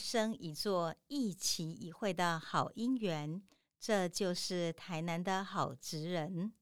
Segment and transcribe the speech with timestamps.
[0.00, 3.42] 生一座、一期一会的好姻缘。
[3.78, 6.52] 这就是台南的好职人。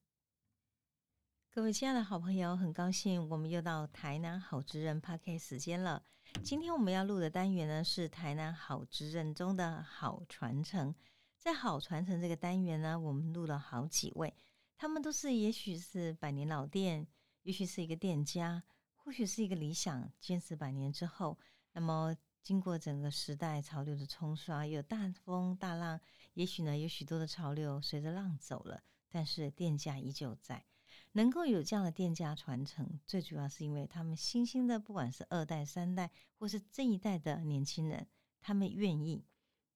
[1.51, 6.05] 各位亲爱的好朋友，很高兴我们又到台南好职人 PARK 时间了。
[6.45, 10.95] 今天我们要录的单元呢，是台南好职人中的好传承。
[11.37, 14.35] 在好传承这个单元呢，我们录了好几位，
[14.77, 17.07] 他们都是也许是百年老店，
[17.43, 18.63] 也许是一个店家，
[18.95, 21.39] 或许是一个理想坚持百年之后，
[21.73, 26.01] 那么经过整个时代潮流的冲刷，有大风大浪，
[26.35, 30.65] 也许呢有许多的潮流随着浪走了，但是店家依旧在。
[31.13, 38.07] 能够有这样的店家传承，最主要是因为他们新兴的，不管是二代、三代，或是这一代的年轻人，
[38.41, 39.25] 他们愿意，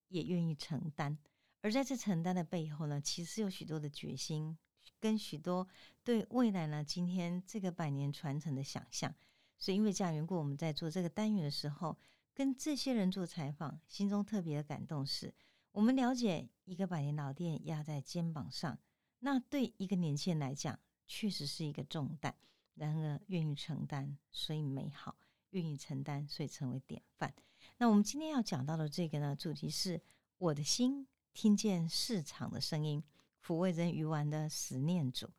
[0.09, 1.17] 也愿意承担。
[1.61, 4.57] 而在这承担的背后呢，其实有许多的决心，
[4.99, 5.67] 跟许多
[6.03, 9.13] 对未来呢，今天这个百年传承的想象。
[9.57, 11.97] 所以，因为这样缘故，我们在做这个单元的时候，
[12.33, 15.33] 跟这些人做采访，心中特别的感动，是
[15.71, 18.79] 我们了解一个百年老店压在肩膀上，
[19.19, 20.79] 那对一个年轻人来讲。
[21.05, 22.33] 确实是一个重担，
[22.75, 25.13] 然而愿意承担，所以美好；
[25.49, 27.31] 愿意承担，所以成为典范。
[27.77, 30.01] 那我们今天要讲到的这个呢，主题是
[30.37, 33.03] 我的心听见市场的声音，
[33.45, 35.29] 抚慰人鱼丸的十念组。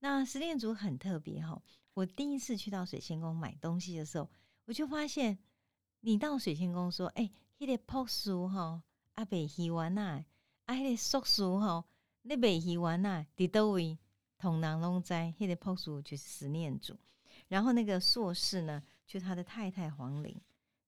[0.00, 4.28] 那十念组很特别哈，我第一次去到水仙宫买东西的时候，
[4.64, 5.38] 我就发现，
[6.04, 8.82] 你到水仙宫说，哎，那个朴素哈，
[9.14, 10.24] 阿北鱼丸呐，
[10.66, 11.84] 啊，那个素素哈，
[12.22, 13.96] 那北鱼丸呐，伫倒位？
[14.36, 16.98] 同南龙斋，黑的朴素就是思念祖，
[17.46, 20.36] 然后那个硕士呢，就他的太太黄玲，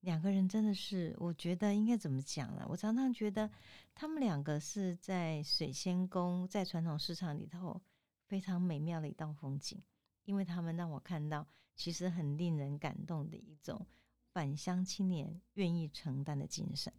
[0.01, 2.67] 两个人真的是，我觉得应该怎么讲呢？
[2.69, 3.49] 我常常觉得
[3.95, 7.81] 他们两个是在水仙宫，在传统市场里头
[8.27, 9.81] 非常美妙的一道风景，
[10.25, 13.87] 因为他们让我看到其实很令人感动的一种
[14.35, 16.93] 返乡青年愿意承担的精神。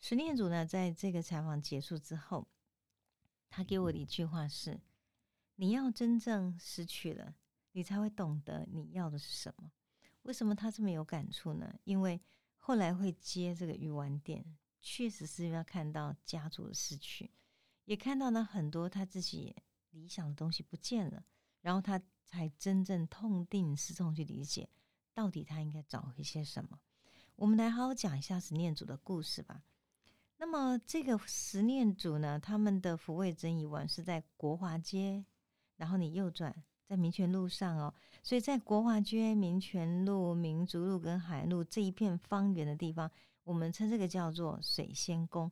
[0.00, 2.48] 十念祖呢，在这个采访结束之后，
[3.48, 4.80] 他给我的一句话是。
[5.54, 7.36] 你要真正失去了，
[7.70, 9.70] 你才会懂得你要的是什么。
[10.22, 11.78] 为什么他这么有感触呢？
[11.84, 12.20] 因为
[12.56, 14.44] 后来会接这个鱼丸店，
[14.82, 17.30] 确实是要看到家族的失去，
[17.84, 19.54] 也看到了很多他自己
[19.90, 21.24] 理想的东西不见了，
[21.60, 24.68] 然后他才真正痛定思痛去理解，
[25.14, 26.78] 到底他应该找回些什么。
[27.36, 29.62] 我们来好好讲一下十念祖的故事吧。
[30.36, 35.24] 那么这个十念祖呢，他们的抚慰真鱼丸是在国华街。
[35.76, 36.54] 然后你右转，
[36.86, 37.92] 在民权路上哦，
[38.22, 43.10] 所以在国华街、民权路、民族路跟海路这一片方圆的地方，
[43.42, 45.50] 我们称这个叫做水仙宫。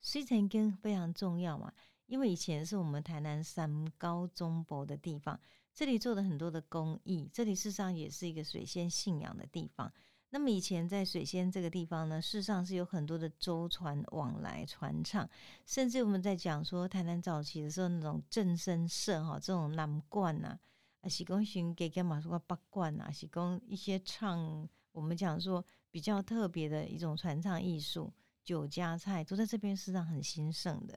[0.00, 1.72] 水仙宫非常重要嘛，
[2.06, 5.40] 因为以前是我们台南三高中博的地方，
[5.74, 9.92] 这里做了很多的公益，这里事实上也是一个水仙信仰的地方。
[10.30, 15.28] 那么以前在水仙这个地方呢，事实上是有很多的舟船往来船唱，
[15.66, 20.58] 甚至我们在讲说台南早期的时候那种正声社哈，这种南冠呐，
[21.02, 28.12] 啊，是讲寻给给马说八冠呐，是讲一些唱，我们讲说比较特别的一种传唱艺术，
[28.44, 30.96] 酒家菜都在这边事实上很兴盛的。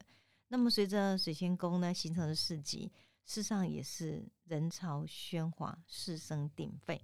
[0.50, 2.92] 那么随着水仙宫呢形成的市集，
[3.28, 7.00] 世上也是人潮喧哗，四声鼎沸，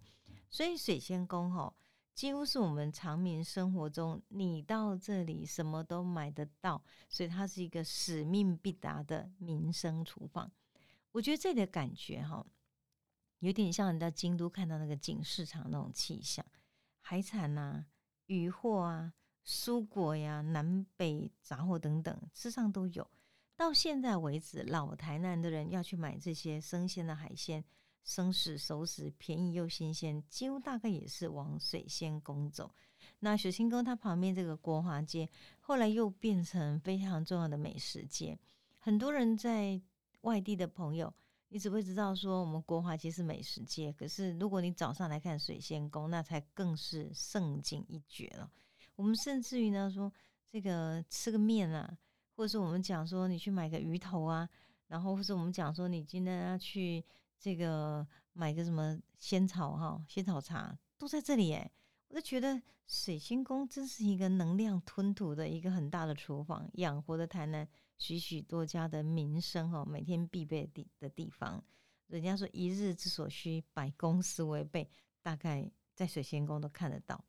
[0.50, 1.72] 所以水仙宫哈。
[2.16, 10.50] 几乎是我们常民生活中，你到这里什么都买得到，所以它是一个使命必达的民生厨房。
[11.12, 12.46] 我觉得这里的感觉哈，
[13.40, 16.46] 有点像你在京都看到那个景市场那种气象，
[17.02, 17.86] 海产呐、
[18.28, 19.12] 渔货啊、
[19.44, 23.06] 蔬果呀、南北杂货等等，事实上都有。
[23.56, 27.64] 到现在为止，老台南的人要去买这些生鲜的海鲜。
[28.04, 32.70] 生食、熟食便宜又新鲜，几乎大概也是往水仙宫走。
[33.20, 35.30] 那水仙宫它旁边这个国华街，
[35.62, 38.38] 后来又变成非常重要的美食街。
[38.78, 39.82] 很多人在
[40.22, 41.14] 外地的朋友，
[41.48, 48.52] 你只会知道说我们国华街是美食街，可是如果你早上来看水仙宫，那才更是盛景一绝了。
[48.98, 50.12] 我们甚至于呢说，
[50.52, 51.98] 这个吃个面啊，
[52.36, 54.48] 或者是我们讲说你去买个鱼头啊，
[54.88, 57.04] 然后或者我们讲说你今天要去。
[57.40, 61.70] 这个买个什么仙草哈，仙草茶都在这里哎，
[62.08, 71.62] 我就觉得水仙宫真是一个能量吞吐的一个很大的厨房，养活的台南许许多家的民生哈，每天必备的的地方。
[72.08, 74.90] 人家说一日之所需，百公司为备，
[75.22, 77.22] 大概在水仙宫都看得到。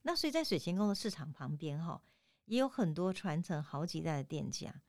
[0.00, 2.00] 那所以在水仙宫的市场旁边哈，
[2.48, 4.82] 也有很多传承好几代的店家。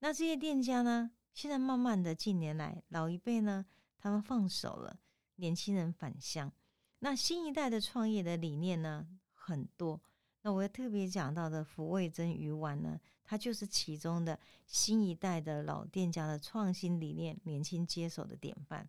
[0.00, 3.64] 那这些店家呢，现在慢慢的近年来老一辈呢。
[3.96, 5.00] 他们放手了，
[5.36, 6.52] 年轻人返乡。
[6.98, 9.98] 那新一代的创业的理念呢，很多。
[10.42, 18.86] 那我要特别讲到的福味珍鱼丸呢，它就是其中的新一代的老店家的创新理念，年轻接手的典范。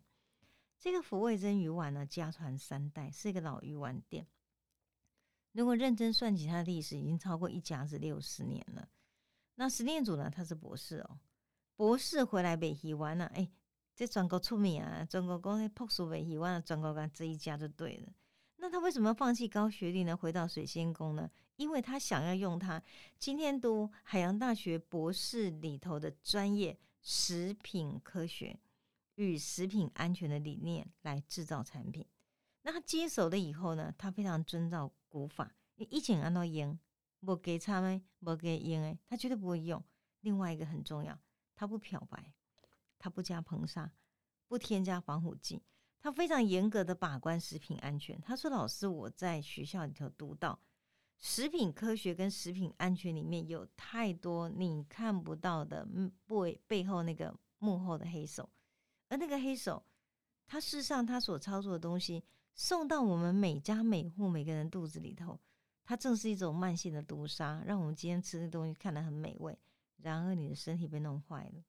[0.78, 4.26] 这个福味珍鱼丸呢，家传三代，是一个老鱼丸店。
[5.56, 8.86] 如果认真算起它的历史，已经超过一甲子六十年了。
[9.54, 11.18] 那实验组呢，他是博士哦，
[11.76, 13.50] 博士回来北鱼丸了，哎，
[13.94, 18.12] 这全国出名啊，全国讲那朴素北鱼丸，全国干这一家就对了。
[18.56, 20.14] 那他为什么放弃高学历呢？
[20.14, 21.30] 回到水仙宫呢？
[21.56, 22.82] 因为他想要用他
[23.18, 28.60] 今天读海洋大学博士里头的专业食品科学
[29.14, 32.06] 与食品安全的理念来制造产品。
[32.66, 36.76] 那他接手了以后呢，他非常遵照古法，一前按照盐，
[37.20, 39.80] 不给差没，不给盐哎，他绝对不会用。
[40.22, 41.16] 另外一个很重要，
[41.54, 42.32] 他不漂白，
[42.98, 43.92] 他不加硼砂，
[44.48, 45.62] 不添加防腐剂，
[46.00, 48.20] 他非常严格的把关食品安全。
[48.20, 50.58] 他说：“老师，我在学校里头读到。”
[51.18, 55.86] 食品科学跟食品安全里面有太多你看不到的
[56.26, 58.50] 背背后那个幕后的黑手，
[59.06, 59.86] 而那个黑手，
[60.48, 62.24] 他事实上他所操作的东西
[62.56, 65.38] 送到我们每家每户每个人肚子里头，
[65.84, 69.56] 它正是一种慢性的毒杀，让我们今天吃的东西看得很美味，
[69.98, 71.62] 然而你的身体被弄坏了。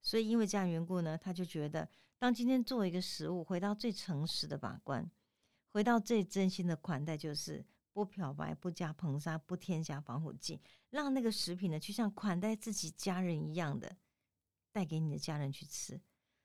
[0.00, 1.88] 所以因为这样缘故呢，他就觉得
[2.18, 5.10] 当今天做一个食物，回到最诚实的把关，
[5.72, 7.64] 回到最真心的款待，就是。
[7.94, 10.58] 不漂白，不加硼砂，不添加防腐剂，
[10.88, 13.94] 让那个食品呢，就像款待自己家人一样的
[14.72, 16.00] 带给你的家人去吃。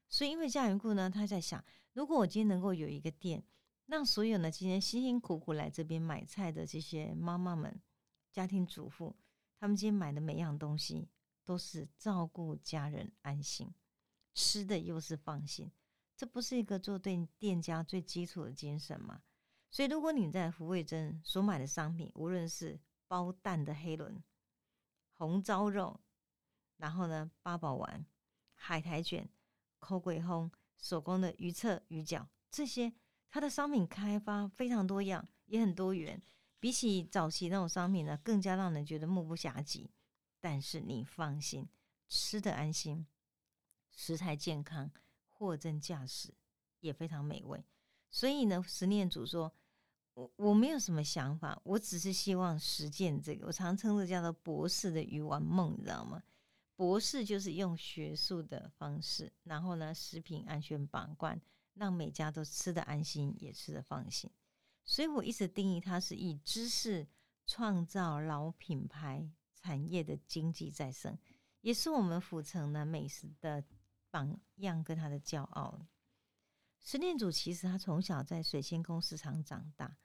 [0.10, 1.64] 所以，因为这样缘故呢，他在想，
[1.94, 3.42] 如果我今天能够有一个店，
[3.88, 7.82] 让所有呢今天辛辛苦苦来这边买菜的这些妈妈们、
[8.32, 9.16] 家庭主妇，
[9.58, 11.10] 他们今天买的每样东西
[11.46, 13.74] 都是照顾家人安心，
[14.34, 15.72] 吃的又是放心，
[16.18, 19.24] 这不是一个做对店家最基础的精神吗？
[19.72, 24.22] 所以，如果你在福味珍所买的商品，无论是包蛋的黑轮、
[25.14, 26.02] 红糟肉，
[26.76, 28.06] 然后呢八宝丸、
[28.54, 29.30] 海苔卷、
[29.80, 32.94] 口鬼烘、手工的鱼册、鱼饺，这些
[33.30, 36.22] 它的商品开发非常多样，也很多元。
[36.60, 39.90] 比起早期那种商品呢，更加让人觉得目不暇接。
[40.40, 41.68] 但是你放心，
[42.08, 43.06] 吃的安心，
[43.92, 44.90] 食材健康，
[45.28, 46.34] 货真价实，
[46.80, 47.64] 也非常美味。
[48.10, 49.54] 所以呢，十念主说，
[50.14, 53.48] 我我没有什么想法，我只是希望实践这个。
[53.48, 56.24] 我常称这叫做博士的鱼丸梦，你知道吗？
[56.76, 61.40] 博士就是用学术的方式，然后呢，食品安全把关，
[61.78, 64.30] 让每家都吃的安心，也吃的放心。
[64.84, 67.08] 所以我一直定义它是以知识
[67.46, 71.18] 创造老品牌产业的经济再生，
[71.62, 73.64] 也是我们府城的美食的
[74.10, 75.86] 榜样跟他的骄傲。
[76.80, 79.98] 十念祖其实他从小在水仙宫市场长大，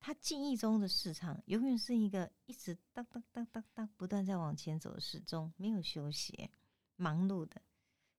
[0.00, 6.50] 他记忆中的市场永远是一个一直当当当当当不断在往前走的时钟，没有休息，
[6.96, 7.62] 忙碌的。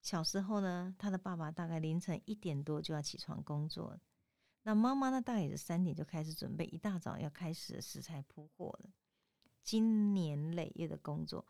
[0.01, 3.99] 小时候呢，他的爸爸大概凌晨一点多就要起床工作，
[4.63, 8.91] 那妈妈呢，大概也是三点就开始准备一大早要开始食材铺货了。
[9.63, 11.45] 经年累月的工作，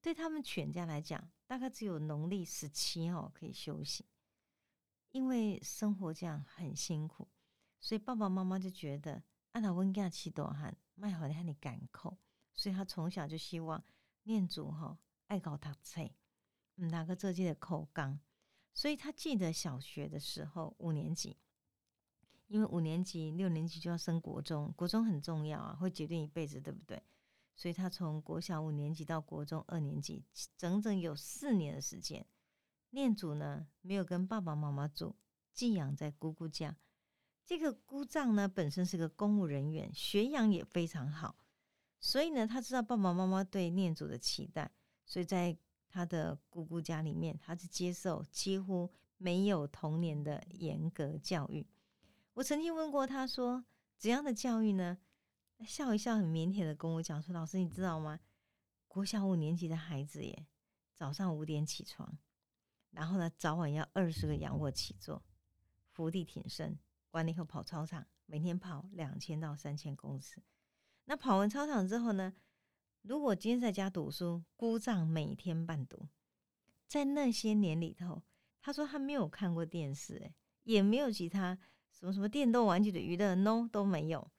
[0.00, 4.06] 对他们全家来讲，大概只有农历十七号可以休息。
[5.10, 7.28] 因为生活这样很辛苦，
[7.80, 12.16] 所以爸爸妈妈就觉得按他温家起多汗，卖好让你赶口，
[12.54, 13.82] 所以他从小就希望
[14.24, 16.10] 念祖哈爱搞读书，
[16.86, 18.18] 哪个这届的口纲，
[18.72, 21.36] 所以他记得小学的时候五年级，
[22.46, 27.02] 因为五年级六年级就要升国中，国中很重要啊，会决定一辈子，对不对？
[27.56, 30.24] 所以他从国小五年级到国中二年级，
[30.56, 32.24] 整整有四年的时间。
[32.90, 35.16] 念祖呢，没有跟爸爸妈妈住，
[35.52, 36.76] 寄养在姑姑家。
[37.44, 41.36] 这个姑丈呢，本身是个公务人员，学养也非常好，
[41.98, 44.70] 所以呢，他知道爸爸妈妈对念祖的期待，
[45.04, 45.56] 所以在
[45.88, 51.66] 他的姑姑家里面，他是接受几乎没有童年的严格教育。
[52.34, 53.64] 我曾经问过他说
[53.96, 54.98] ：“怎样的教育呢？”
[55.66, 58.20] 笑一笑，很腼腆的跟我讲说：“老师，你知道吗？
[58.86, 60.46] 国小五年级的孩子耶，
[60.94, 62.16] 早上五点起床。”
[62.90, 65.22] 然后呢，早晚要二十个仰卧起坐、
[65.90, 66.78] 伏地挺身，
[67.10, 70.42] 完了以后跑操场，每天跑两千到三千公尺。
[71.04, 72.32] 那跑完操场之后呢，
[73.08, 76.06] 如果今天在家读书，姑丈每天伴读。
[76.86, 78.22] 在那些年里头，
[78.60, 80.34] 他说他没有看过电视，诶，
[80.64, 81.58] 也没有其他
[81.90, 84.30] 什么什么电动玩具的娱乐，no 都没有。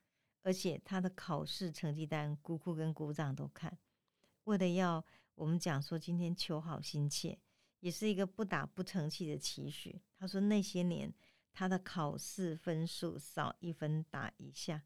[0.43, 3.75] 而且他的考试成绩单，姑姑跟姑丈都看，
[4.43, 7.39] 为了要我们讲说今天求好心切。
[7.79, 9.99] 也是一个不打不成器的期许。
[10.15, 11.11] 他说那些年
[11.51, 14.83] 他的考试分数少一分打一下，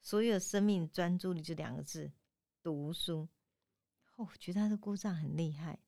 [0.00, 2.10] 所有生命专注力就两个字：
[2.62, 3.28] 读书。
[4.16, 5.78] 哦，觉得他的姑丈很厉害，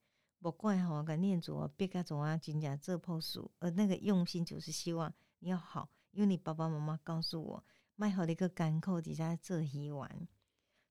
[0.40, 7.64] 不怪哈，跟念祖啊，别个总啊，真正这棵树，而那个用心就是希望你要好，因为你爸爸妈妈告诉我，
[7.96, 10.26] 卖好的一个干口底下这一碗。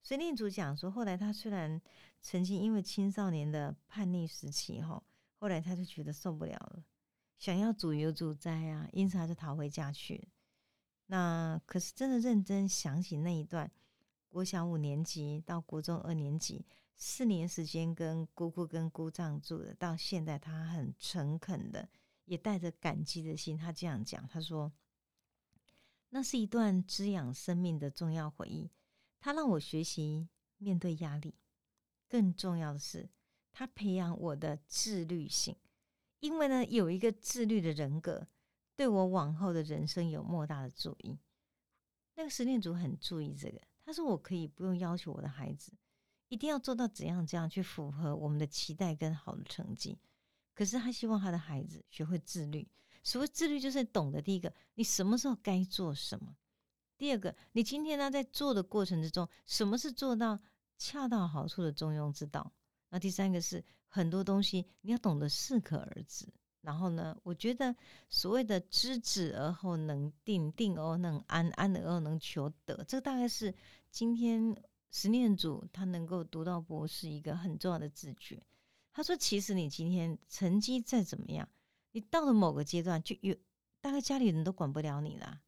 [0.02, 1.82] 所以念祖讲说，后来他虽然
[2.22, 5.02] 曾经因为青少年的叛逆时期哈，
[5.40, 6.84] 后来他就觉得受不了了，
[7.38, 10.30] 想要主游主灾啊，因此他就逃回家去。
[11.08, 13.72] 那可是真的认真想起那一段，
[14.34, 21.88] 国小五年级到国中二年级四年时间，跟姑姑跟姑丈住的，到现在他很诚恳的，
[22.26, 24.74] 也带着感激的心，他这样讲，他说
[26.10, 28.72] ：“那是一段滋养生命的重要回忆，
[29.20, 31.36] 他让我学习面对压力，
[32.10, 33.08] 更重要的是，
[33.52, 35.56] 他培养我的自律性，
[36.22, 38.28] 因为呢，有一个自律的人格。”
[38.76, 41.20] 对我往后的人生有莫大的注意。
[42.16, 45.72] 那个实验组很注意这个，他说我可以不用要求我的孩子
[46.30, 49.98] 一定要做到怎样怎样去符合我们的期待跟好的成绩，
[50.56, 52.68] 可是他希望他的孩子学会自律。
[53.04, 56.34] 所谓自律，就是懂得第一个，你什么时候该做什么；
[56.98, 60.40] 第二个，你今天呢在做的过程之中，什么是做到
[60.78, 62.42] 恰到好处的中庸之道；
[62.90, 66.26] 那第三个是很多东西你要懂得适可而止。
[66.64, 67.16] 然后呢？
[67.24, 67.76] 我觉得
[68.10, 73.54] 所谓的知止而后能定，定而后能安，安而后能求得，这大概是
[73.92, 74.56] 今天
[74.90, 78.42] 十念组他能够读到博士一个很重要的自觉。
[78.94, 81.50] 他说：“其实你今天成绩再怎么样，
[81.92, 83.36] 你到了某个阶段，就有
[83.82, 85.42] 大概家里人都管不了你了。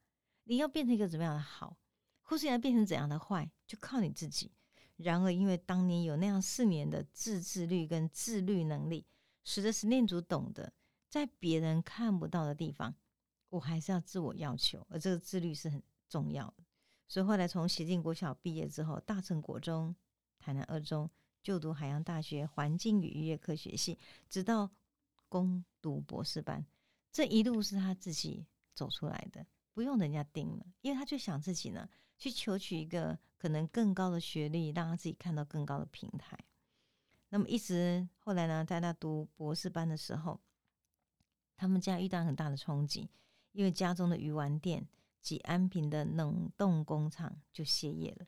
[0.43, 1.77] 你要变成一个怎么样的好，
[2.23, 4.51] 或是要变成怎样的坏，就靠你自己。
[4.97, 9.05] 然而，因为当年有那样四年的自制力跟自律能力，
[9.45, 10.73] 使得十念组懂得。”
[11.15, 12.93] 在别人看不到的地方，
[13.47, 16.65] 我还是要自我要求，而这个自律是很重要的。
[17.07, 19.95] 所以后来从协进国小毕业之后，大成国中、
[20.37, 21.09] 台南二中
[21.41, 23.97] 就读海洋大学环境与渔业科学系，
[24.29, 24.69] 直到
[25.29, 26.65] 攻读博士班，
[27.13, 36.37] 这一路是他自己走出来的，不用人家盯了，因为他就想自己呢去求取一个可能更高的学历，让他自己看到更高的平台。
[37.29, 40.37] 那么一直后来呢，在他读博士班的时候。
[41.57, 43.09] 他们家遇到很大的冲击，
[43.53, 44.87] 因为家中的鱼丸店
[45.21, 48.27] 及安平的冷冻工厂就歇业了，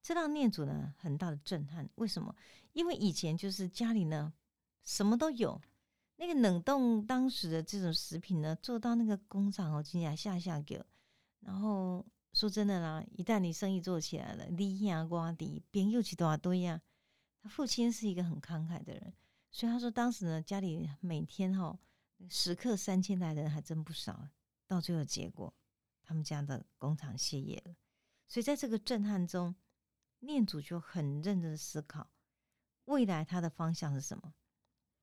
[0.00, 1.88] 这让念祖呢很大的震撼。
[1.96, 2.34] 为什么？
[2.72, 4.32] 因为以前就是家里呢
[4.82, 5.60] 什么都有，
[6.16, 10.82] 那个冷冻当时的这种食品呢做到那个工厂哦，竟然下下给。
[11.40, 16.80] 然后说真的啦，一旦你生意做起来了，利呀瓜底边又起多少堆呀。
[17.42, 19.12] 他父亲是一个很慷慨的人，
[19.50, 21.78] 所以他说当时呢家里每天哈。
[22.28, 24.28] 时刻三千来人还真不少，
[24.66, 25.52] 到最后结果，
[26.02, 27.74] 他们家的工厂歇业了。
[28.26, 29.54] 所以在这个震撼中，
[30.20, 32.10] 念祖就很认真的思考，
[32.86, 34.34] 未来他的方向是什么？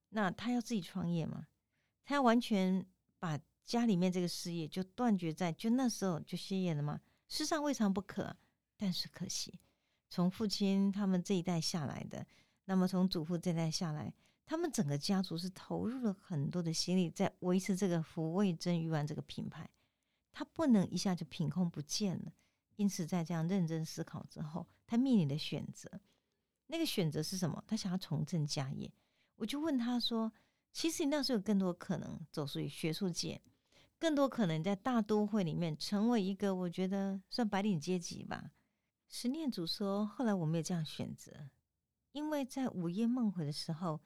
[0.09, 1.47] 那他要自己创业吗？
[2.03, 2.85] 他要完全
[3.19, 6.99] 把家里面这个事业就断绝在就那时候就歇业了吗？
[7.27, 8.35] 世上未尝不可，
[8.75, 9.59] 但是可惜，
[10.09, 12.25] 从父亲他们这一代下来的，
[12.65, 14.11] 那么从祖父这代下来。
[14.49, 19.69] 他们整个家族是投入了很多的心力在维持这个福味珍鱼丸这个品牌，
[20.31, 22.33] 他不能一下就凭空不见了。
[22.75, 26.01] 因此，在这样认真思考之后，他面临的选择，
[26.65, 27.63] 那个选择是什么？
[27.67, 28.91] 他想要重振家业。
[29.35, 30.33] 我就问他说
[30.73, 33.39] ：“其实你那时候有更多可能走出于学术界，
[33.99, 38.53] 更多可能在大都会里面成为一个我觉得算白领阶级吧。”
[39.07, 41.51] 十念祖说：“后来我没有这样选择，
[42.13, 44.01] 因为在午夜梦回的时候。”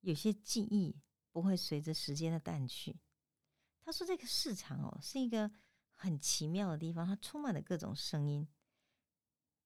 [0.00, 0.96] 有些记忆
[1.32, 2.98] 不会随着时间的淡去。
[3.80, 5.50] 他说：“这个市场哦，是一个
[5.94, 8.46] 很奇妙的地方，它充满了各种声音。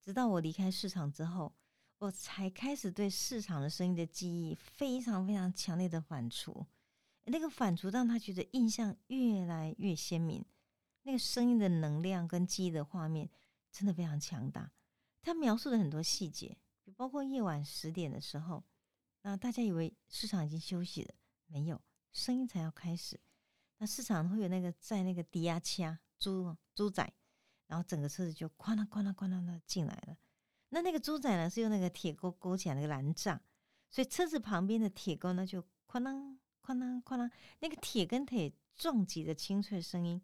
[0.00, 1.56] 直到我离开市场之后，
[1.98, 6.66] 我才开始对市场的声音的记忆非常非常强烈的反刍。
[7.24, 10.44] 那个反刍让他觉得印象越来越鲜明。
[11.02, 13.28] 那个声音的能量跟记忆的画面
[13.70, 14.70] 真的非常强大。
[15.20, 16.56] 他描述了很多细节，
[16.96, 18.62] 包括夜晚十点的时候。”
[19.22, 21.14] 那大家以为市场已经休息了，
[21.46, 21.80] 没有
[22.12, 23.18] 声音才要开始。
[23.78, 27.12] 那市场会有那个在那个低压掐猪猪仔，
[27.66, 30.16] 然后整个车子就哐啷哐啷哐啷的进来了。
[30.68, 33.38] 那那个猪仔呢是用那个铁钩勾起来那个栏栅，
[33.90, 40.22] 所以车子旁边的铁钩呢就哐啷哐啷哐啷，那个铁跟铁撞击的清脆声音，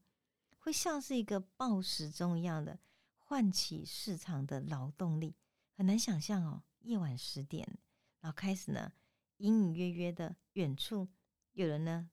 [0.59, 2.79] 会像是一个报时钟一样的
[3.19, 5.37] 唤起市场的劳动力，
[5.75, 7.79] 很难想象哦，夜晚十点。
[8.21, 8.93] 然后开始呢，
[9.39, 11.09] 隐隐约约的远处
[11.53, 12.11] 有人呢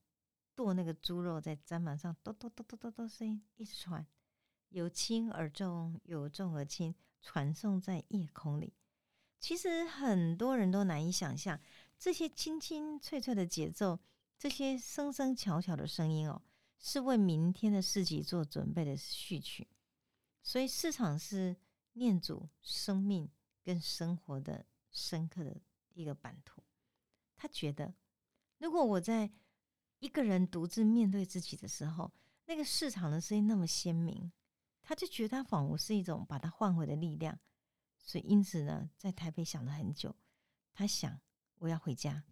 [0.54, 4.06] 剁那个猪肉在砧板上，剁剁剁剁剁剁声音一直传，
[4.70, 8.72] 由轻而重，由重而轻，传送在夜空里。
[9.38, 11.60] 其实很多人都难以想象，
[11.98, 13.98] 这些清清脆脆的节奏，
[14.38, 16.42] 这些声声巧巧的声音哦，
[16.78, 19.68] 是为明天的市集做准备的序曲。
[20.42, 21.56] 所以市场是
[21.92, 23.30] 念祖生命
[23.62, 25.60] 跟生活的深刻的
[25.96, 26.62] 一个版图。
[27.36, 27.94] 他觉得，
[28.58, 29.30] 如果我在
[29.98, 32.12] 一个人独自面对自己的时候，
[32.46, 34.30] 那个市场的声音那么鲜明，
[34.82, 37.38] 他就觉得他仿佛是一种把他换回的力量。
[37.98, 40.14] 所以，因此呢，在台北想了很久，
[40.72, 41.20] 他想
[41.56, 42.24] 我要回家，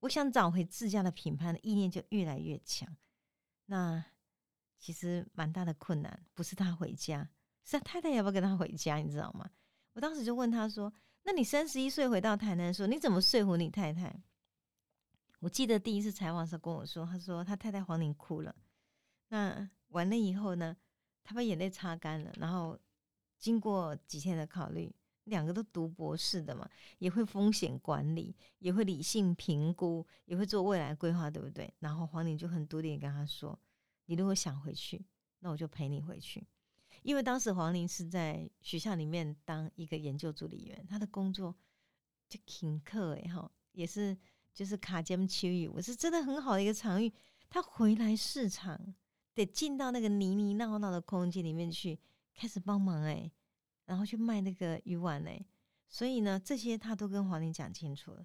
[0.00, 2.96] 我想找回自家的品牌的意念就越来越强。
[3.66, 4.04] 那
[4.78, 7.30] 其实蛮大的困难，不是他回家，
[7.62, 9.48] 是他太太要不要跟他回家，你知道吗？
[9.92, 10.92] 我当时就问他说
[11.24, 14.22] ：“那你三十一岁回到台南的时候，你怎么说服你太太？”
[15.40, 18.54] 我记得第一次采访时候跟我说，他说他太太黄玲哭了。
[19.28, 20.76] 那完了以后呢，
[21.24, 22.78] 他把眼泪擦干了，然后
[23.38, 24.94] 经过几天的考虑。
[25.26, 31.72] 两个都读博士的嘛，也会风险管理，也会理性评估，也会做未来规划，对不对？
[31.78, 33.56] 然后黄玲就很笃定跟他说
[34.06, 35.06] ：“你如果想回去，
[35.38, 36.44] 那我就陪你回去。”
[37.02, 41.54] 因为当时黄玲是在学校里面当一个研究助理员，他的工作
[42.28, 44.16] 就挺课哎哈，也是
[44.54, 47.12] 就是卡尖区域，我是真的很好的一个场域。
[47.48, 48.94] 他回来市场
[49.34, 51.98] 得进到那个泥泥闹闹的空间里面去，
[52.34, 53.30] 开始帮忙哎。
[53.84, 55.44] 然后去卖那个鱼丸嘞，
[55.88, 58.24] 所以呢，这些他都跟黄玲讲清楚了。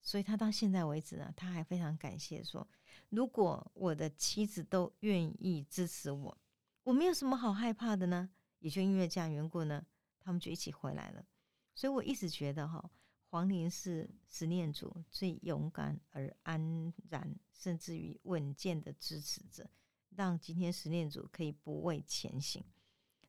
[0.00, 2.66] 所以他到现在为止呢，他还非常感谢说，
[3.10, 6.36] 如果我的妻子都愿意支持我，
[6.84, 8.30] 我没有什么好害怕的呢。
[8.60, 9.84] 也就因为这样缘故呢，
[10.18, 11.26] 他们就一起回来了。
[11.74, 12.90] 所以我一直觉得哈，
[13.28, 19.68] 黄玲是十念祖最勇敢而安然，甚至于稳健的支持者，
[20.10, 22.64] 让今天十念祖可以不畏前行。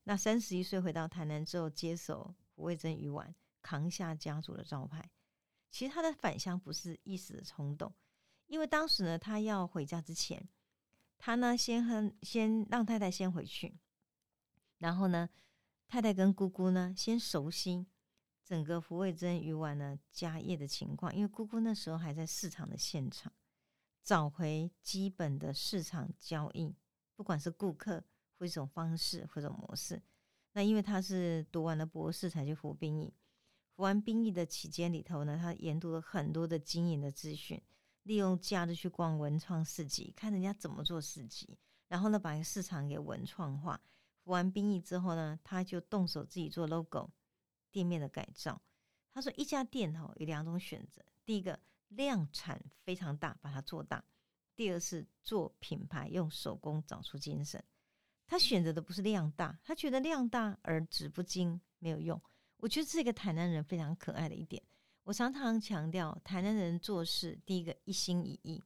[0.04, 5.10] 那三十一岁回到台南之后，接手胡味珍鱼丸，扛下家族的招牌。
[5.70, 7.94] 其实他的返乡不是一时的冲动，
[8.46, 10.48] 因为当时呢，他要回家之前，
[11.18, 13.78] 他呢先和先让太太先回去，
[14.78, 15.30] 然后呢，
[15.88, 17.88] 太太跟姑姑呢先熟悉
[18.44, 23.34] 整个胡慧珍鱼丸呢家业的情况，因为姑姑那时候还在市场的现场，
[24.04, 26.76] 找回基本的市场交易，
[27.16, 28.04] 不管是顾客。
[28.38, 30.04] 或一种方式，或者模式。
[30.52, 33.14] 那因为他是读完了博士才去服兵役，
[33.74, 37.62] 服完兵役的期间里头呢，他研读了很多的经营的资讯，
[38.06, 43.82] 利用假日去逛文创市集，看人家怎么做市集，然后呢，把市场给文创化。
[44.24, 47.10] 服完兵役之后呢，他就动手自己做 logo，
[47.72, 48.62] 店面的改造。
[49.12, 54.00] 他说，一家店哈有两种选择：第一个量产非常大，把它做大；
[54.56, 57.64] 第二是做品牌，用手工找出精神。
[58.28, 62.22] 他选择的不是量大，他觉得量大而止不精没有用。
[62.58, 64.62] 我觉得这个台南人非常可爱的一点。
[65.06, 68.64] 我常常强调，台南人做事第一个一心一意，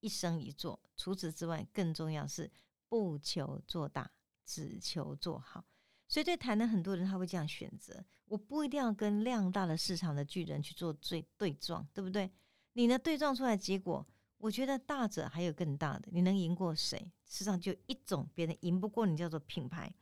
[0.00, 0.80] 一生一做。
[0.96, 2.50] 除此之外，更重要是
[2.88, 4.10] 不求做大，
[4.44, 5.64] 只求做好。
[6.08, 12.28] 所以对台南很多人他会这样选择：我不一定要跟量大的市场的巨人去做最对撞，对不对？
[12.72, 14.04] 你呢对撞出来结果？
[14.38, 17.12] 我觉得大者还有更大的，你能赢过谁？
[17.24, 19.94] 世上就一种别人赢不过你，叫做品牌。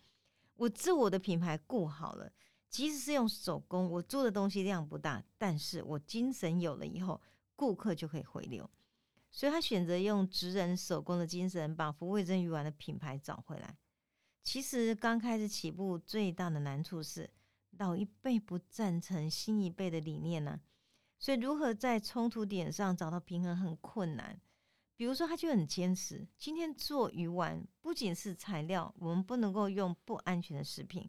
[0.57, 2.33] 我自我的品牌顾好了，
[2.75, 7.23] 即使是用手工，我做的东西量不大，但是我精神有了以后，
[7.55, 8.69] 顾客就可以回流。
[9.31, 13.79] 所以他选择用职人手工的精神，把福味珍鱼丸的品牌找回来。
[14.43, 17.31] 其实刚开始起步最大的难处是，
[17.79, 20.61] 老一辈不赞成新一辈的理念呢。
[21.21, 24.41] 所以，如何在冲突点上找到平衡很困难。
[24.97, 31.09] 比如说，他就很坚持，今天做鱼丸不仅是材料，我们不能够用不安全的食品。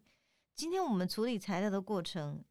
[0.56, 2.42] 今天我们处理材料的过程，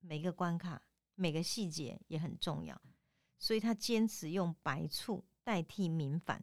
[0.00, 0.82] 每个关卡、
[1.14, 2.78] 每个细节也很重要。
[3.38, 6.40] 所以他坚持用白醋代替明矾，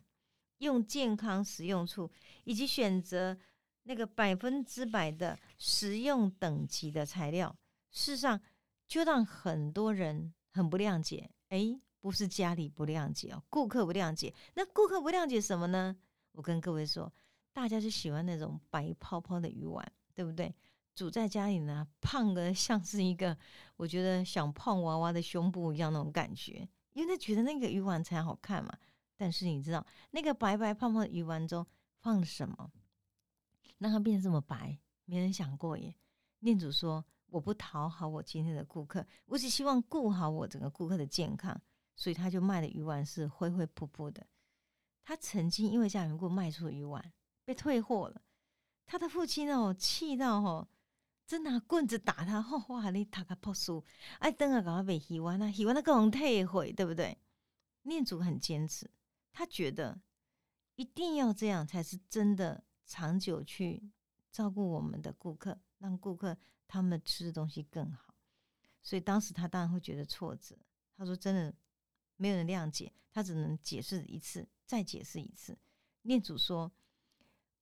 [0.59, 2.09] 用健康食用醋，
[2.45, 3.37] 以及选择
[3.83, 7.53] 那个百分之百的食用等级的材料。
[7.91, 8.41] 事实上，
[8.87, 10.33] 就让很多人。
[10.53, 14.35] 很不谅解，哎，不是家里不谅解哦，顾客不谅解。
[14.53, 15.95] 那顾客不谅解什么呢？
[16.33, 17.09] 我跟各位说，
[17.53, 20.53] 大家就喜欢那种白泡泡的鱼丸，对不对？
[20.95, 23.37] 煮在家里呢，胖的像是一个，
[23.77, 28.71] 我觉得像胖娃娃的胸部一样那种感觉，因为他觉得那个鱼丸才好看嘛。
[29.17, 31.65] 但是你知道，那个白白胖胖的鱼丸中
[31.99, 32.71] 放了什么，
[33.77, 34.79] 让它变这么白？
[35.05, 35.95] 没人想过耶。
[36.39, 37.03] 店主说。
[37.31, 41.57] 我不讨好我今天的顾客，我只希望顾好我整个顾客的健康，
[41.95, 44.27] 所以他就卖的鱼丸是灰灰扑扑的。
[45.01, 47.13] 他曾经因为这样缘故卖出鱼丸
[47.45, 48.21] 被退货了，
[48.85, 50.67] 他的父亲哦，气到哦，
[51.31, 52.89] 真拿棍子打他，吼哇！
[52.89, 53.81] 你他个破书，
[54.19, 57.17] 哎，等下搞他被喜欢啊，喜欢那各种退回，对不对？
[57.83, 58.91] 念祖很坚持，
[59.31, 60.01] 他觉得
[60.75, 63.89] 一定要这样才是真的长久去
[64.29, 68.13] 照顾我们的顾客，让顾客他们吃的东西更好。
[68.81, 70.57] 所以当时他当然会觉得挫折。
[70.97, 71.55] 他说：“真的
[72.17, 75.57] 没有人谅解，他只能解释一次，再解释一次。”
[76.03, 76.69] 念祖说：“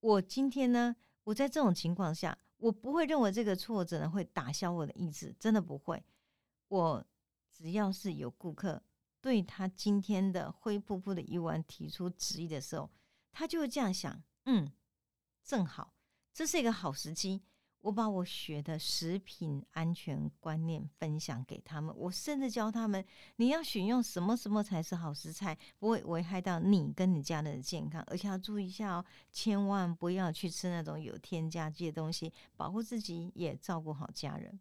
[0.01, 6.01] 我今天呢，我在这种情况下，我不会认为这个挫折呢会打消我的意志，真的不会。
[6.67, 7.03] 我
[7.49, 8.81] 只要是有顾客
[9.19, 12.89] 对他今天的灰扑扑的鱼丸提出质疑的时候，
[13.31, 14.71] 他就会这样想：嗯，
[15.43, 15.93] 正好
[16.33, 17.41] 这是一个好时机。”
[17.81, 23.03] 我把我学的食品安全观念分享给他们，我甚至教他们，
[23.37, 34.59] 你要选用什么什么才是好食材，不会危害到你跟你家人的健康，而且要注意一下哦，千万不要去吃那种有添加剂的东西，保护自己也照顾好家人。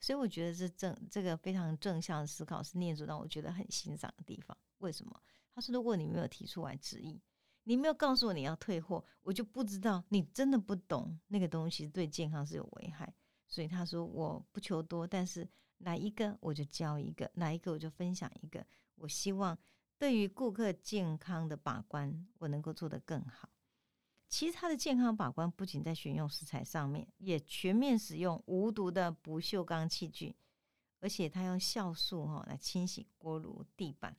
[0.00, 4.56] 所以我觉得这正这个非常正向的思考是念祖让我觉得很欣赏的地方。
[4.78, 5.20] 为什么？
[5.54, 7.20] 他说，如果你没有提出来质疑。
[7.68, 13.12] 你没有告诉我你要退货，我就不知道你真的不懂那个东西对健康是有危害。
[13.48, 15.48] 所以他说我不求多，但是
[15.78, 18.64] 哪一个我就教一个，哪一个我就分享一个。
[18.94, 19.58] 我希望
[19.98, 23.48] 对于顾客健康的把关，我能够做得更好。
[24.28, 30.36] 其实他的健康把关不仅在选用食材上面，也全面使用无毒的不锈钢器具，
[31.00, 34.16] 而且他用酵素哈来清洗锅炉、地板。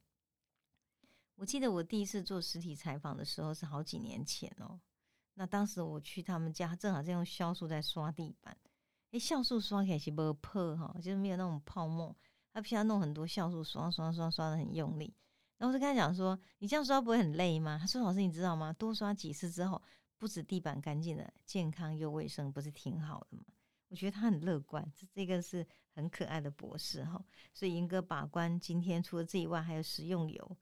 [1.37, 4.79] 我记得我第一次做实体采访的时候是好几年前哦，
[5.35, 8.57] 那当时我去他们家，正好在用酵素在刷地板，
[9.11, 12.15] 诶，酵素刷起来是不破哈，就是没有那种泡沫，
[12.51, 15.13] 他平常弄很多酵素刷刷刷刷的很用力，
[15.59, 17.77] 然后我就跟他讲说，你这样刷不会很累吗？
[17.79, 18.73] 他说老师你知道吗？
[18.73, 19.79] 多刷几次之后，
[20.17, 23.43] 不止地板干净了，健康又卫生，不是挺好的吗？
[23.89, 27.23] 我觉得他很乐观，这这个是很可爱的博士哈，
[27.53, 30.57] 所以严格把关，今天除了这以外，还有食用油。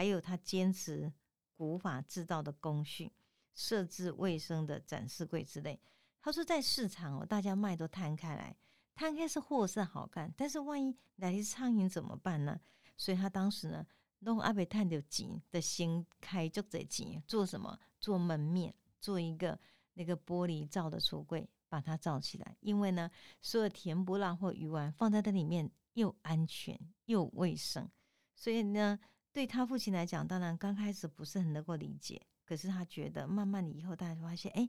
[0.00, 1.12] 还有他坚持
[1.54, 3.12] 古法制造的工序，
[3.52, 5.78] 设置卫生的展示柜之类。
[6.22, 8.56] 他说，在市场哦，大家卖都摊开来，
[8.94, 12.58] 摊开是货是好看，但是万一来只苍蝇怎么办呢？
[12.96, 13.86] 所以他当时呢，
[14.20, 17.78] 弄阿北探的钱的心开就这钱，做什么？
[18.00, 19.60] 做门面，做一个
[19.92, 22.56] 那个玻璃罩的橱柜，把它罩起来。
[22.60, 23.10] 因为呢，
[23.42, 27.86] 所有甜不辣或鱼丸放在这里面又安全又卫生，
[28.34, 28.98] 所以呢。
[29.32, 34.68] 对他父亲来讲，当然刚开始不是很能够理解，可是他觉得慢慢的以后，大家发现，哎，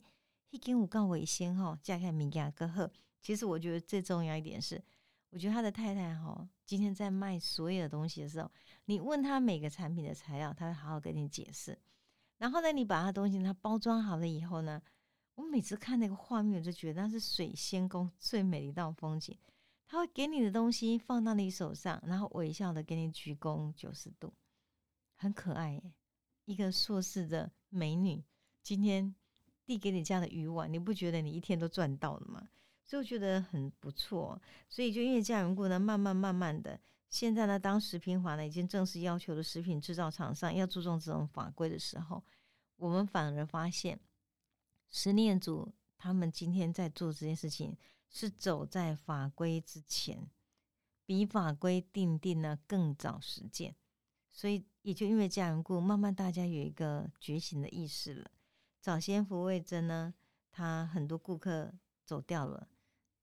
[0.51, 2.91] 一根五杠尾先哈，嫁给米亚哥赫。
[3.21, 4.83] 其实我觉得最重要一点是，
[5.31, 8.51] 我觉得他的太太哈，今天在卖所有的东西的时候，
[8.85, 11.77] 你问他每个产品的材料，他会好好跟你解释。
[12.37, 14.81] 然后呢，你把他东西他包装好了以后呢，
[15.35, 19.35] 我每次看那个画面，我就觉得那是水仙宫最美的一道风景。
[19.87, 24.31] 他会给你的东西放到你手上，然后微笑的给你鞠躬九十度。
[25.21, 25.79] 很可爱，
[26.45, 28.23] 一个硕士的美女，
[28.63, 29.13] 今天
[29.67, 32.49] 递给你这样的鱼丸，你不觉得你一天都赚到了吗？
[32.87, 34.41] 所以我觉得很不错。
[34.67, 42.23] 所以就因为这样缘故呢，慢慢慢慢的，现在呢，当食品法呢已经正式要求的食品制造厂商要注重这种法规的时候，
[42.77, 43.99] 我们反而发现，
[44.89, 47.77] 十念组他们今天在做这件事情，
[48.09, 50.27] 是走在法规之前，
[51.05, 53.75] 比法规定定呢更早实践。
[54.33, 58.31] 所以也就因为这样故，慢慢大家有一个觉醒的意识了。
[58.79, 60.13] 早先福味珍呢，
[60.51, 62.67] 他很多顾客走掉了，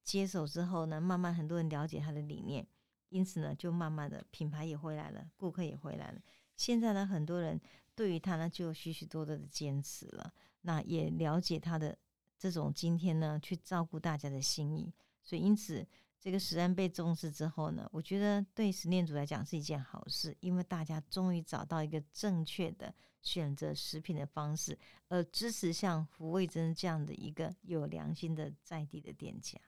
[0.05, 2.67] 接手之后呢，慢慢很多人了解他的理念，
[3.09, 6.21] 因此呢，就慢慢的品牌也回来了，顾客也回来了。
[6.57, 7.61] 现在呢，很多人
[7.95, 11.99] 对于他呢，就有许许多多的坚持了，那也了解他的
[12.39, 14.93] 这种今天呢，去照顾大家的心意。
[15.23, 15.87] 所以因此。
[16.21, 24.77] 这个实案被重视之后呢，我觉得对实验组来讲是一件好事，因为大家终于找到一个正确的选择食品的方式，
[25.09, 29.59] 而支持像福味珍这样的一个有良心的在地的店家。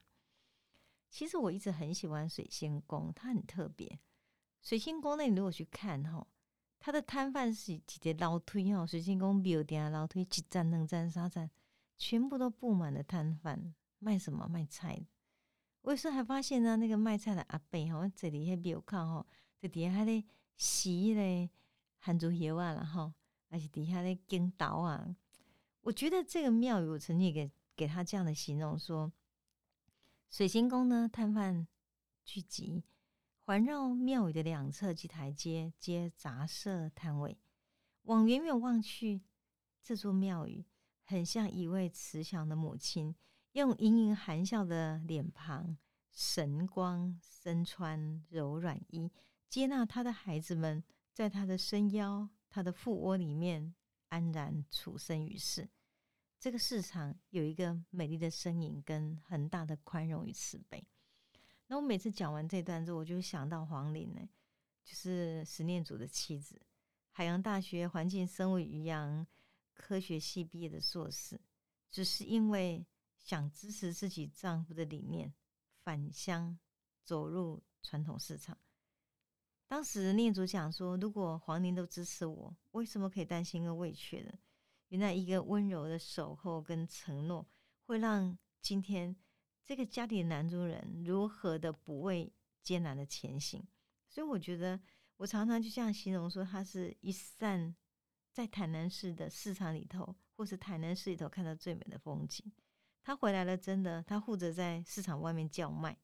[1.08, 4.00] 其实我一直很喜欢水仙宫，它很特别。
[4.60, 6.26] 水仙宫那你如果去看哈，
[6.80, 11.48] 它的摊贩是直接老推哈，水仙宫没有店老推，几站、两站、三站，
[11.96, 14.48] 全部都布满了摊贩，卖什么？
[14.48, 15.06] 卖菜。
[15.82, 19.26] 我有时候还发现呢，那个卖菜的阿伯吼，这里还没有看吼，
[19.58, 20.24] 在底下还咧
[20.56, 21.50] 洗咧
[21.98, 23.12] 汉族油啊，然后
[23.48, 25.16] 而且底下咧跟刀啊。
[25.82, 29.10] 我觉得这个庙宇，我曾经给给他这样的形容说：
[30.28, 31.66] 水仙宫呢，摊贩
[32.24, 32.84] 聚集，
[33.44, 37.38] 环绕庙宇的两侧及台阶皆杂设摊位。
[38.02, 39.22] 往远远望去，
[39.82, 40.66] 这座庙宇
[41.04, 43.14] 很像一位慈祥的母亲，
[43.52, 45.76] 用盈盈含笑的脸庞，
[46.12, 49.10] 神光身穿柔软衣，
[49.48, 50.82] 接纳他的孩子们，
[51.12, 53.74] 在他的身腰、他的腹窝里面
[54.08, 55.68] 安然处生于世。
[56.38, 60.86] 这个市场有一个美丽的身影，跟很大的宽容与慈悲。
[61.66, 64.20] 那我每次讲完这段之后，我就想到黄玲呢，
[64.84, 66.60] 就是十念祖的妻子，
[67.10, 69.26] 海洋大学环境生物与养
[69.74, 71.40] 科学系毕业的硕士，
[71.90, 72.86] 只是因为
[73.22, 75.32] 想支持自己丈夫的理念，
[75.82, 76.58] 返乡
[77.04, 78.58] 走入传统市场。
[79.66, 84.32] 当时念祖讲说，如果黄玲都支持我，为什么可以担心跟畏怯呢？
[84.88, 87.46] 原来一个温柔的守候跟承诺，
[87.84, 89.16] 会让今天。
[89.62, 93.64] 这个家里的男主人如何的不畏艰难的前行？
[94.08, 94.80] 所以我觉得，
[95.16, 97.72] 我常常就这样形容说，他是一扇
[98.32, 102.50] 在台南市的市场里头，或是台南市里头看到最美的风景。
[103.02, 105.96] 他回来了，真的，他负责在市场外面叫卖，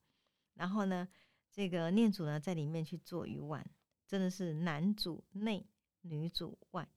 [0.55, 1.07] 然后呢，
[1.51, 3.65] 这个念祖呢在里面去做鱼丸，
[4.07, 5.67] 真的是男主内，
[6.03, 6.89] 女主外。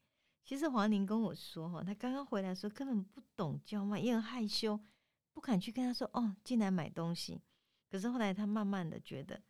[0.43, 4.79] 其实黄宁跟我说，哈，他刚刚回来时候根本不懂叫卖，也很害羞。
[5.31, 7.41] 不敢去跟他说哦，进来买东西。
[7.89, 9.41] 可是后来他慢慢的觉得，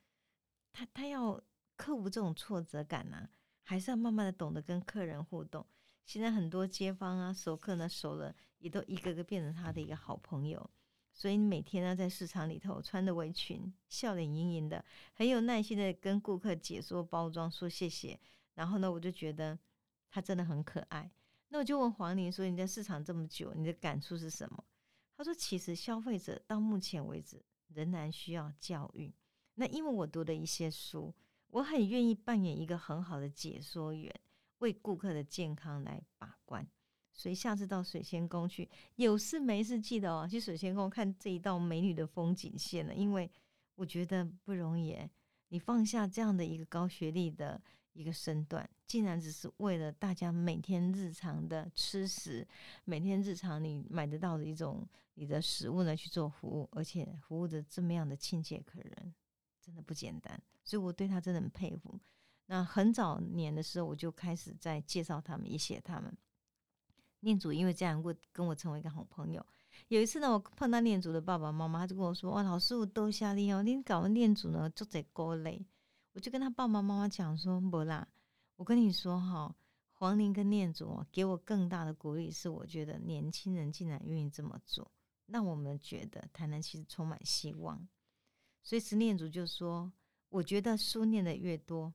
[0.74, 1.42] 他他要
[1.78, 3.30] 克服这种挫折感呢，
[3.64, 5.66] 还是要慢慢的懂得跟客人互动。
[6.06, 10.70] 现在很多街坊啊，熟客呢熟了，也都一个个变成他的一个好朋友。
[11.12, 18.18] 所以你每天呢在市场里头穿着围裙，笑脸盈盈的，很有耐心的跟顾客解说包装，说谢谢。
[18.54, 19.58] 然后呢，我就觉得
[20.10, 21.12] 他真的很可爱。
[21.50, 24.64] 那我就问黄玲说：“你在市场这么久，你的感触是什么？”
[25.18, 29.14] 他说：“其实消费者到目前为止仍然需要教育。
[29.56, 31.14] 那因为我读了一些书，
[31.48, 34.14] 我很愿意扮演一个很好的解说员，
[34.60, 36.66] 为顾客的健康来把关。
[37.20, 42.96] 所以下次到水仙宫去，有事没事记得哦，去水仙宫看这一道美女的风景线了。
[42.96, 43.30] 因为
[43.76, 44.96] 我觉得不容易，
[45.50, 47.62] 你放下这样的一个高学历的。”
[47.94, 52.48] 一个身段，竟然只是为了大家每天日常的吃食，
[52.86, 59.14] 每天日常你买得到的一种你的食物呢去做服务，而且服务的这么样的亲切可人，
[59.60, 60.42] 真的不简单。
[60.64, 62.00] 所以我对他真的很佩服。
[62.46, 66.16] 那很早年的时候，我就开始在介绍他们，也写他们。
[67.22, 69.46] 念祖因为这样，过跟我成为一个好朋友。
[69.88, 75.66] 有一次呢，我碰到念祖的爸爸妈妈，他就跟我说：“哇，老师，我多下力哦，你搞念祖呢，就在高累。”
[76.14, 78.08] 我就跟他爸爸妈妈讲说：“不啦，
[78.56, 79.56] 我跟你说哈，
[79.94, 84.92] 黄玲跟念祖给我更大的鼓励，是我觉得年轻人竟然愿意这么做，
[85.28, 87.88] 让我们觉得台南其实充满希望。
[88.62, 89.92] 所以，是念祖就说：
[90.30, 91.94] 我觉得书念的越多，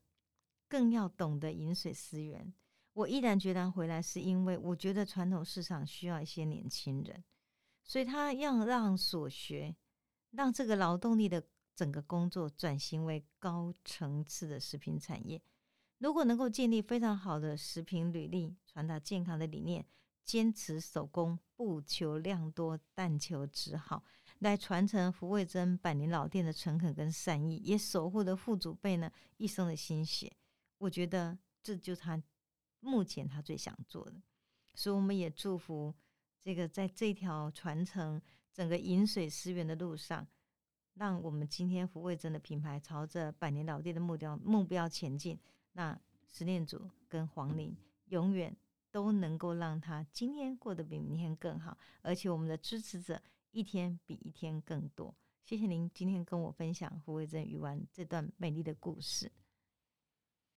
[0.68, 2.52] 更要懂得饮水思源。
[2.94, 7.22] 我毅然决然回来，是因为我觉得传统市场需要一些年轻人，
[7.84, 9.76] 所以他要让所学，
[10.30, 11.44] 让这个劳动力的。”
[11.76, 15.42] 整个工作转型为高层次的食品产业，
[15.98, 19.84] 如果能够建立非常好的食品履历，传达健康的理念，
[20.24, 24.04] 坚持手工，不求量多，但求质好，
[24.38, 30.32] 来传承福味珍百年老店的诚恳跟善意，也守护着父祖辈呢一生的心血。
[30.78, 32.22] 我觉得这就他
[32.84, 34.22] 目前他最想做的，
[34.74, 35.94] 所以我们也祝福
[36.42, 38.20] 这个在这条传承
[38.52, 40.26] 整个饮水思源的路上。
[40.96, 45.36] 让我们今天福味珍的品牌朝着百年老店的目标目标前进。
[45.72, 47.76] 那十念组跟黄玲
[48.10, 48.56] 永远
[48.92, 53.20] 都能够让他今天过得比明天更好，而且我们的支持者
[53.50, 55.12] 一天比一天更多。
[55.42, 59.32] 谢谢您今天跟我分享福味珍鱼丸这段美丽的故事。